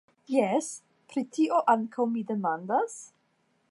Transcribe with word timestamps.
Jes, 0.35 0.69
pri 1.11 1.23
tio 1.37 1.61
ankaŭ 1.75 2.09
mi 2.17 2.25
demandas? 2.35 2.99